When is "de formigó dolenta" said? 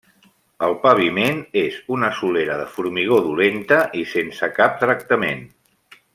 2.61-3.79